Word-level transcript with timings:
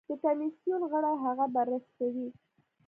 د 0.09 0.11
کمېسیون 0.23 0.81
غړي 0.91 1.13
هغه 1.23 1.45
بررسي 1.55 1.91
کوي. 1.97 2.27